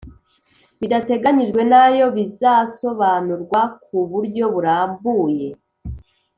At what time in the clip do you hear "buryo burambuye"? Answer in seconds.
4.11-5.47